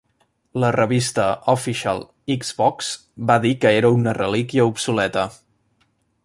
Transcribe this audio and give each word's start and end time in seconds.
La 0.61 0.69
revista 0.75 1.25
Official 1.53 2.01
Xbox 2.37 2.89
va 3.33 3.37
dir 3.45 3.53
que 3.65 3.75
era 3.83 3.93
"una 3.99 4.17
relíquia 4.21 4.67
obsoleta". 4.73 5.29